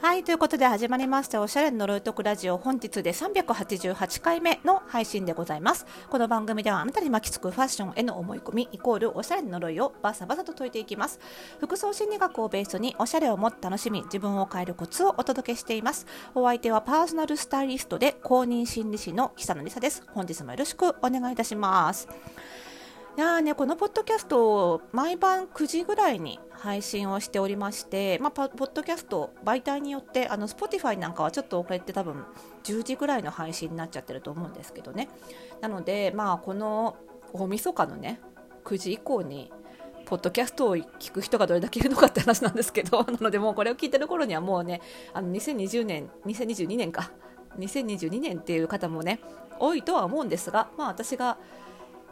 [0.00, 5.86] はい、ということで始まりましたおしゃれの呪いとくラジオ本日で388回目の配信でございます。
[6.10, 11.20] この番組ではあなたに巻きつくファッションへの思い込みイコールおしゃれの呪いをバサバサと解いていきます。
[11.60, 16.06] 服装心理学をベースにおしゃれをもっと楽しみ自分を変えるコツをお届けしています。
[16.34, 20.02] お相手はパーソナルスタイリストで公認心理師の久野里沙です。
[20.08, 22.08] 本日もよろしくお願いいたします。
[23.14, 32.24] いやね、このポッドキャストを毎晩9時ぐらいに配信をしておりまして、まあ、ポッドキャスト媒体によってあの Spotify なんかはちょっと遅れて多分
[32.64, 35.10] 10時ぐらいの配信になっちゃってると思うんですけどね。
[35.60, 36.96] なので、まあ、この
[37.34, 38.18] 大晦日のね
[38.64, 39.52] 9時以降に
[40.06, 44.80] ポッドキャストを聞く人がどれだけいるのかって話なんですけど なのでもうこれを聞いてる頃にはもうね
[45.12, 47.12] あの2020年2022年か。
[47.58, 49.20] 2022年っていう方もね
[49.58, 51.36] 多いとは思うんですが、まあ、私が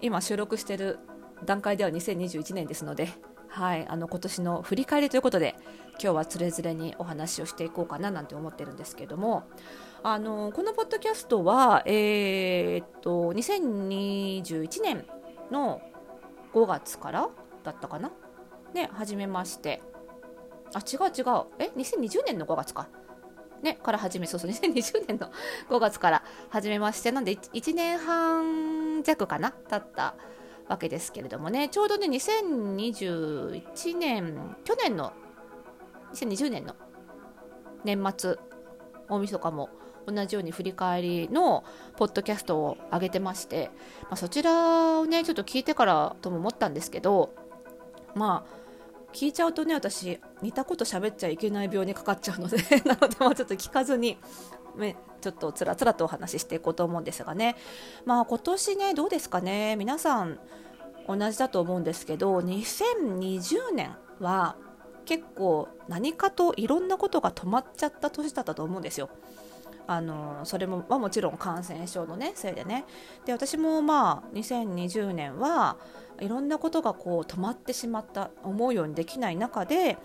[0.00, 0.98] 今収録している
[1.44, 3.08] 段階では2021年ですので、
[3.48, 5.56] はい、あの今年の振り返りということで
[5.92, 9.44] 今日はつれづれにお話をしていこうかななんて思ってるんですけども
[10.02, 15.04] あのこのポッドキャストは、えー、っと2021年
[15.50, 15.80] の
[16.54, 17.28] 5月から
[17.64, 18.12] だったかな？
[18.74, 19.82] ね始めまして。
[20.74, 21.46] あ違う違う。
[21.58, 22.88] え2020年の5月か。
[23.62, 25.30] ね、から始め、そうそう、2020年の
[25.68, 30.14] 5月から始めまして、なんで 1, 1年半弱かな、経った
[30.68, 35.12] わけですけれどもね、ちょうどね、2021年、去年の、
[36.14, 36.74] 2020年の
[37.84, 38.36] 年末、
[39.08, 39.70] 大晦日も
[40.06, 41.64] 同じように振り返りの
[41.96, 43.70] ポッドキャストを上げてまして、
[44.02, 47.34] まあ、そちらをね、ちょっと聞いてからとも思ったんですけど、
[48.14, 48.58] まあ、
[49.12, 54.18] 聞いちゃうとね私似たこと喋っちゃいけない病にかかっちゃうので なのでもうちょっと聞かずに、
[54.76, 57.56] ね、ちょっとつらつらとお話ししていこうと思うんですがね。
[58.04, 59.76] まあ今年ねどうですかね。
[59.76, 60.38] 皆さん
[61.06, 64.56] 同じだと思うんですけど2020年は
[65.06, 69.08] 結構何かといろんなことが止まっちゃった年だったと思うんですよ。
[69.86, 72.84] あのそれも、まあ、もちろん感染症の、ね、せいでね。
[73.24, 75.78] で私もまあ2020年は
[76.20, 79.96] いろんなことがこう止まってしまった思うようにできない中で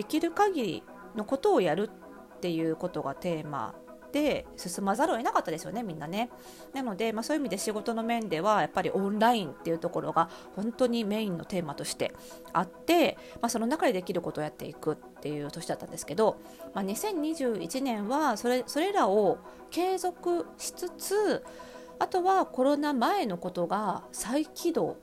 [0.00, 0.82] できる限り
[1.14, 1.90] のことをやる
[2.36, 3.74] っていうことがテーマ
[4.12, 6.30] で進まざるを得なかったですよねみんなね。
[6.72, 12.14] なので、まあ、そういう意味で仕事の面ではやっぱりオンラインっていうところが本当にメインのテーマとして
[12.54, 16.40] あって、まあ、その中でできることをやっていくっていう年だったんですけど、
[16.72, 19.36] まあ、2021年はそれそれらを
[19.70, 21.44] 継続しつつ
[21.98, 24.96] あとはコロナ前のことが再起動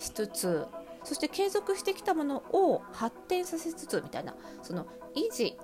[0.00, 0.66] しつつ
[1.04, 5.56] そして継続してきたものを発展させつつみたいなその維持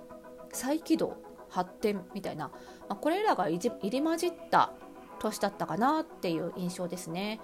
[0.51, 1.17] 再起動
[1.49, 2.53] 発展みたいな、ま
[2.89, 4.73] あ、これらが入り混じった
[5.19, 7.39] 年だったかなっていう印象ですね。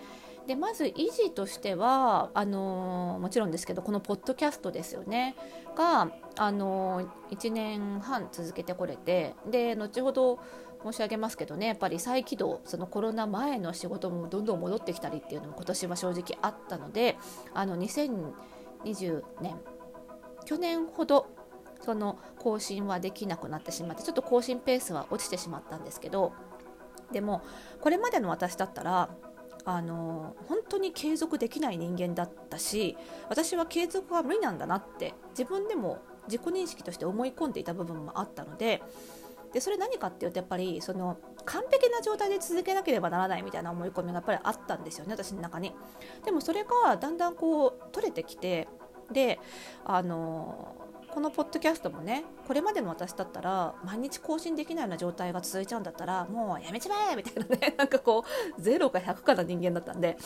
[0.47, 5.35] でまず維持としてはあのー、もちろんですけどこのポッドキャストですよね
[5.75, 10.39] が、あのー、1年半続けてこれてで後ほど
[10.85, 17.17] 申し上げますけどねやっぱり再起動そのコロナ前の仕事もどんどん戻ってきたりっていうのも今年は正直あったので
[17.53, 19.55] あの2020年
[20.45, 21.27] 去年ほど
[21.81, 26.33] その更新はできなくなってしまってちょっと更新ペースは落ちてしまったんですけど
[27.11, 27.41] でも
[27.81, 29.09] これまでの私だったら
[29.65, 32.95] あの本当に継続できない人間だったし
[33.29, 38.83] 私は継続は無理なんだなって自分でも自己認識として思い込んでいた部分もあったので
[39.55, 45.71] でそれ何かっていうとやっぱりその完璧な状態で続けなければならないみたいな思い込みがやっぱりあったんですよね私の中に。
[46.25, 48.67] でもそれがだんだんこう取れてきて
[49.13, 49.39] で
[49.85, 50.75] あの
[51.09, 58.25] このポッドキャストもねこれまでの私だったら毎日更新できないような状態が続いちゃうんだったらもうやめちまえみたいなね なんかこ
[58.57, 60.17] う0か100かな人間だったんで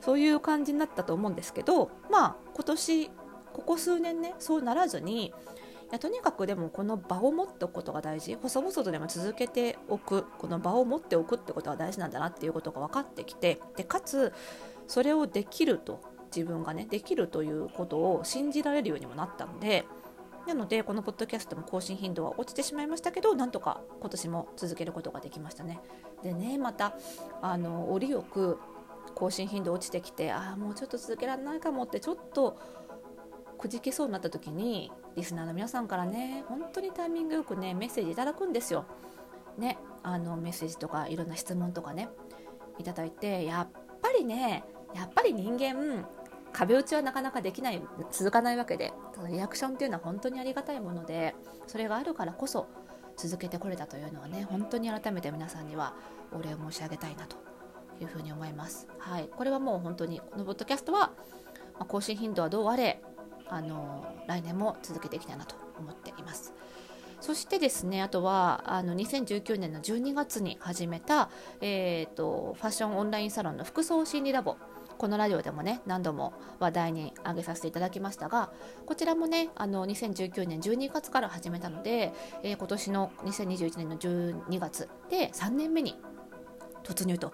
[0.00, 3.10] そういう感じになったと思うんですけどまあ今年
[3.52, 5.34] ここ数年ねそうならずに
[5.90, 14.32] やとにかくでもこの場を持っておくことが大事細々とでも続けておくこの場を持っておくってことが大事なんだなっていうことが分かってきてでかつ
[14.86, 16.00] それをできると
[16.34, 19.86] 自分がねできるということを信じられるようにもなったので
[20.46, 25.80] なのでこのポッドキャストも更新頻度は落ちてしまいましたけどなんとか今年も続けることができましたね。
[26.22, 26.94] でねまた
[27.42, 28.58] あの折よく
[29.14, 32.58] 更新頻度落ちてきてああもうちょっと続けられないかもってちょっと
[33.58, 38.86] くじけそうになった時にリスナーの皆さんからね本当にタイミングよくねメッセージいただくんですよ。
[39.58, 42.08] ねあのメッセージとかいろんな質問とかね
[42.78, 43.68] いただいてやっ
[44.00, 44.64] ぱりね
[44.94, 46.06] やっぱり人間
[46.52, 48.92] 壁打ちはなかなかできない続かないわけで
[49.28, 51.34] リアクションっていうのは本当にありがたいもので
[51.66, 52.66] それがあるからこそ
[53.16, 55.94] 続けてこれたというのはね本当に改めて皆さんには
[56.32, 57.36] お礼を申し上げたいなと
[58.00, 58.86] いうふうに思います。
[58.98, 61.10] はい、これはもう本当にこのポッドキャストは、
[61.88, 63.02] 更新頻度はどうあれ
[63.50, 66.54] あの来年も続けていきたいなと思っています。
[67.20, 71.30] そしてですねあとはあの2019年の12月に始めた、
[71.60, 74.56] えーと、ファッションオンラインサロンの服装心理ラボ
[74.98, 78.50] このラジオでもね何度も話題に挙げさせていただきましたが
[78.84, 82.12] こちらもねあの2019年12月から始めたので、
[82.42, 85.96] えー、今年の2021年の12月で3年目に
[86.82, 87.32] 突入と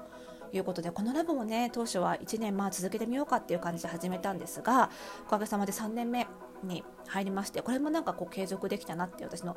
[0.52, 4.90] いうことでこのラボもね当初は1年まあ続けてみようかっていう感じで始めたんですが
[5.26, 6.26] おかげさまで3年目
[6.62, 9.56] に入りましてこれもなんかこう継続できたなって私の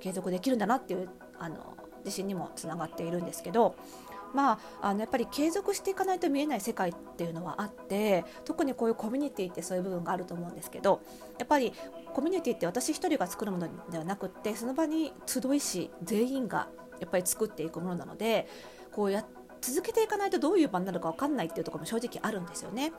[0.00, 1.08] 継続できるんだなっていう
[1.38, 3.76] あの自信にもつながっているんですけど
[4.34, 11.00] まあ、あのやっぱり継続していかないと見えない世界っていうのはあって特にこういうコミュニティってそういう部分があると思うんですけど
[11.38, 11.72] やっぱり
[12.12, 16.68] コミュニティって私一人が作るものではなくってその場に集いし全員が
[17.00, 18.48] やっぱり作っていくものなので
[18.92, 22.92] こうやって続けていかないとどういう場になるか分かんないっていうとこも正直あるんですよね。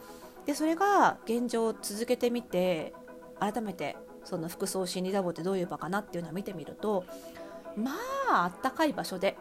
[0.45, 2.93] でそれが現状続けてみて
[3.39, 7.05] 改めてその服装心理ラボってどういう場かなっていうのを見てみると
[7.75, 7.91] ま
[8.31, 9.37] ああったかい場所で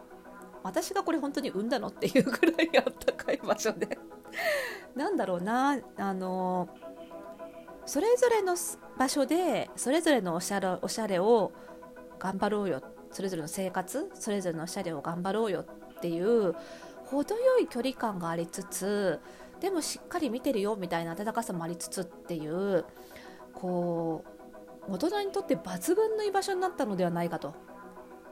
[0.63, 3.97] 私がこれ本当に産んだのっていうぐらいあったかい場所で
[4.95, 6.69] なんだろうなあの
[7.85, 8.55] それぞれの
[8.97, 11.51] 場所でそれぞれのおしゃれおしゃれを
[12.19, 16.55] 頑張ろうよそれぞれの生活それぞれのおしゃれを頑張ろうよっていう
[17.09, 19.19] 程よい距離感がありつつ
[19.59, 22.85] でもしっかり見てるよみたいな温かさもありつつっていう
[23.53, 24.23] こ
[24.87, 27.53] う大人にとって抜群の居場所になったのではないかと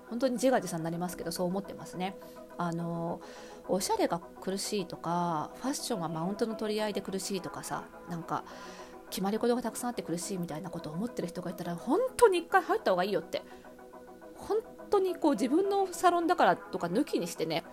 [0.09, 2.15] 本当に自画自賛になりますけどそう思ってますね。
[2.57, 3.21] あの
[3.68, 8.45] おしゃれが苦しいとかファッションがマウントの取り合いで苦しいとかさなんか
[9.09, 13.44] 決まり事がたくさんあって苦しいみたいなことを思ってる人がいたら本当に一回入った方がいいよって
[14.35, 14.57] 本
[14.89, 17.63] 当にこう自分のサロンだからとか抜きにしてね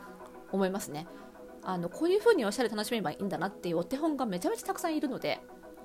[0.54, 1.06] 思いますね
[1.62, 5.40] あのこういう風におしゃれ楽しめばいいんだなっていうお手本がめちゃめちゃたくさんいるので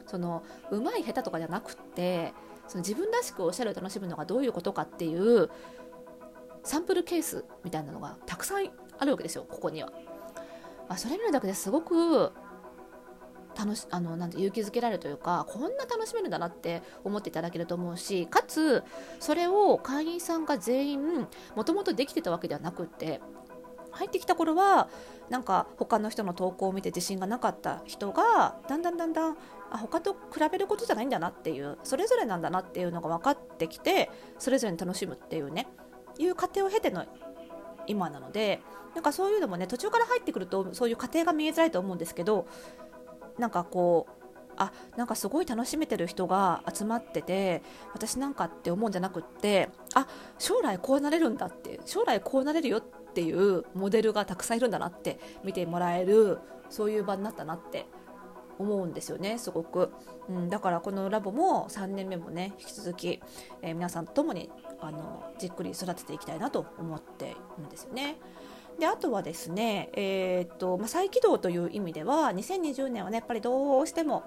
[0.05, 2.33] そのうまい下手とかじゃなくって
[2.67, 5.49] その自分らしくおしゃれを楽しむのがどういうことかっていう
[6.63, 9.91] サンプルケースみたいなのがたくさんあるわけですよここには。
[10.89, 12.31] あそれ見るだけですごく
[13.55, 18.83] 楽しあのなんて勇気づけられるというかこんな楽しめるんだなって思っていただけると思うしかつ
[19.19, 23.21] それを会員さんが全員もともとできてたわけではなくって
[23.91, 24.89] 入ってきた頃は
[25.29, 29.37] なんか他の人の投稿を見て自信がなかった人がだんだんだんだん
[29.71, 34.09] あ他と比べることじゃないんだなっていうそれぞれなんだなっていうのが分かってきて
[34.39, 35.67] それぞれに楽しむっていうね
[36.17, 37.05] いう過程を経ての
[37.87, 38.61] 今なので
[38.95, 42.47] なんかそういうのもね途中から入ってくるとそういう過程が見えづらいと思うんですけど
[43.37, 44.19] なんかこう
[44.59, 47.63] あなんかすごい楽しめてる人が集まってて
[47.93, 50.05] 私なんかって思うんじゃなくってあ
[50.37, 56.39] 将来こうなれるんだって将来こうなれるよってていうモデルがたくさんいるんだなって見てもらえる
[56.69, 57.85] そういう場になったなって
[58.57, 59.91] 思うんですよねすごく、
[60.29, 63.21] うん、だからこのラボも3年目もね引き続き、
[63.61, 64.49] えー、皆さんと共に
[64.79, 67.29] あのじっくり育てていきたいなと思ってい
[67.59, 68.15] るんですよね。
[68.79, 74.23] であとはですね、えー、っとまあ、再起動という意味では2020年はねやっぱりどうしても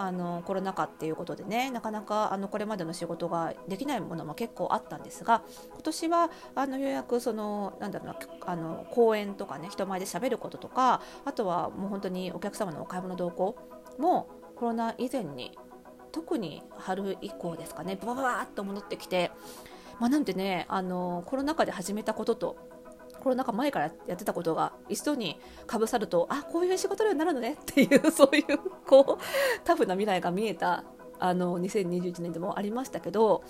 [0.00, 5.42] あのコロナ禍っていうことでねなかなかあのこれまでの仕事ができないものも結構あったんですが
[5.74, 8.16] 今年はあのようやくそのなんだろうな
[8.46, 13.58] あの講演とかね人前で喋ることとかあとはもう本当にお客様のお買い物同行
[13.98, 15.58] もコロナ以前に
[16.12, 19.30] 特に春以降ですかねバババーっと戻ってきて
[20.00, 22.56] まあ、なんてねあのコロナ禍で始めたことと
[23.20, 30.84] コロナ禍前からやってたことが一度にかぶさるとあこういう仕事量になるのねっていう そういうこうタフな未来が見えた
[31.18, 33.44] あの2021年でもありましたけど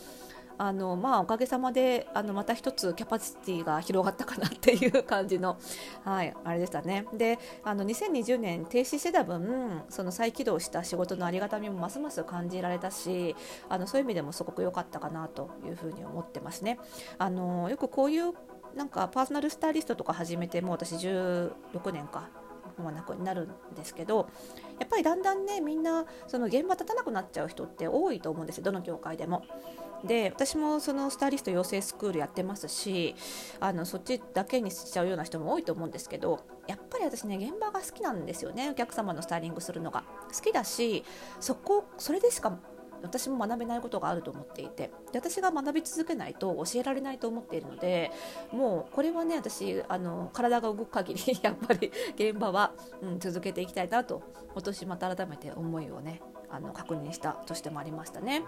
[0.63, 5.57] あのまあ、おかげさまであのまた一つキャパシティが広がったかなっていう感じの、
[6.05, 7.07] はい、あれでしたね。
[7.15, 13.35] であの2020年停止してた分その再起動した仕事のありがたみもますます感じられたし
[13.71, 16.79] あのそういう意味でもすごく良かったかなというふうに思ってますね。
[17.17, 18.35] あのよくこういう
[18.75, 21.53] なんかパーソナルスタイリストとか始めてもう私16
[21.93, 22.29] 年か
[22.81, 24.29] 間もなくになるんですけど
[24.79, 29.45] やっぱりだんだんねみんなその現場立たなくなっちゃう人って多いと思うんですよどの業界でも。
[30.05, 33.15] で私もそのスタイリスト養成スクールやってますし
[33.61, 41.05] あのそっちだけにしちゃうような人も多いと思うんですけどやっぱり私ね現場が好きなんですよねお客様のスタイリングするのが好きだし
[41.39, 42.59] そこそれでしか
[43.03, 48.11] 私も学べないことがあると思っていてで私が学び続けないと教えられないと思っているので
[48.53, 58.43] もうこれはね私あの体が動く限り やっぱり現場は、うん、続けていきたいなと今年また改めて思いをねあの確認したとしてもありましたね。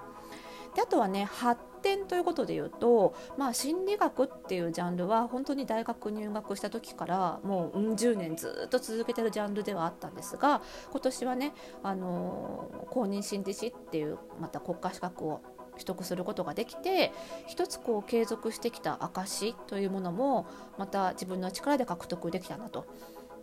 [0.75, 11.52] であとはね発展ということで言うと、まあ、心理学っていうジャンルは本当に大学入学した時からもううん十年ずっと続けてるジャンルではあったんですが今年はね、
[11.83, 15.41] あの、公認心理師っていうまた国家資格を
[15.73, 17.12] 取得することができて
[17.47, 20.47] 一つこう継続してきた証というものも
[20.79, 22.87] また自分の力で獲得できたなと。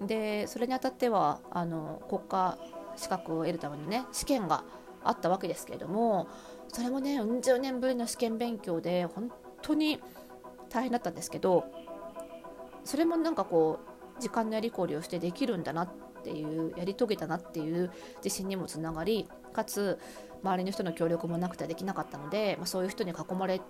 [0.02, 2.58] でそれにあたってはあの国家
[2.96, 4.64] 資格を得るためのね試験が
[5.04, 6.28] あったわけですけれども
[6.72, 10.00] それもねうん十年ぶりの試験勉強で本当に
[10.70, 11.66] 大変だったんですけど
[12.84, 13.80] それもなんかこ
[14.18, 15.90] う時間のやりくりをしてできるんだなっ
[16.24, 17.92] ていうやり遂げたなっていう
[18.24, 19.98] 自信にもつながりかつ
[20.44, 23.62] 周りの人の協力もなくてはできなかったので、まあ、そういう人に囲まれ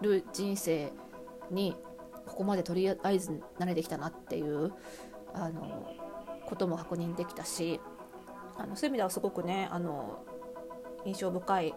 [0.00, 0.92] る人生
[1.50, 1.74] に
[2.26, 4.72] ここまでとりあえず慣れてきたなっていう
[5.34, 5.92] あの
[6.46, 7.80] ことも確認できたし
[8.56, 10.24] あのそういう意味ではすごくねあの
[11.04, 11.74] 印象深い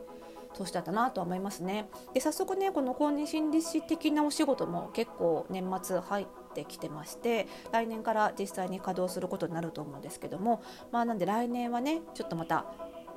[0.57, 1.89] 年だったなとは思いますね。
[2.13, 12.65] で早速ねこの公認心理師的なお仕事も結構年末入ってきてまして来年から実際に稼働することになると思うんですけどもまあなんで来年はねちょっとまた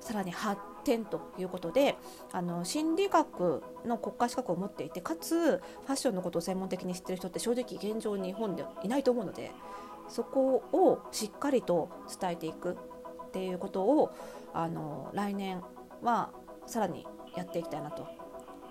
[0.00, 1.97] さらに発展ということで
[2.33, 9.50] あの心理学の国家資格を持っていてかつファッションのことを専門的に知ってる人って正直現状日本でいないと思うので
[10.09, 11.90] そこをしっかりと
[12.21, 12.76] 伝えていく
[13.26, 14.14] っていうことを
[14.54, 15.62] あの来年
[16.02, 16.30] は
[16.66, 17.07] さらに
[17.37, 18.07] やっていきたいなと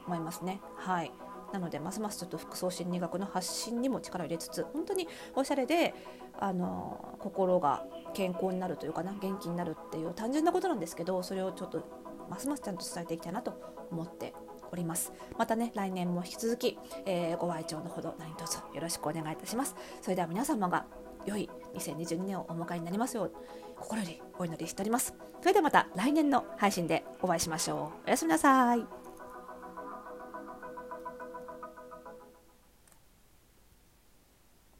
[0.05, 0.61] 思いますね。
[0.75, 1.11] はい。
[1.53, 5.93] なのでますますちょっと服装心理学の発信にも力を入れつつ本当におしゃれで
[6.39, 11.83] あの心が健康になるというかな元気になるっていう単純なことなんですけどそれをちょっと
[12.29, 13.53] ますますちゃんと伝えていきたいなと
[13.91, 14.33] 思って
[14.69, 15.13] おります。
[15.37, 19.75] またね来年も引き続き、えー、ご愛聴のほど何卒よろしくお願いいたします。
[20.01, 20.85] それでは皆様が
[21.27, 23.31] 良い2022年をお迎えになりますよう
[23.77, 25.13] 心よりお祈りしております。
[25.41, 28.07] それではまた来年の配信でお会いしましょう。
[28.07, 29.06] おやすみなさい。